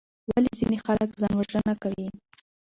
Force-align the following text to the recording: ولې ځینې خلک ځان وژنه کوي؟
ولې 0.29 0.51
ځینې 0.59 0.77
خلک 0.85 1.09
ځان 1.21 1.33
وژنه 1.35 1.73
کوي؟ 1.83 2.07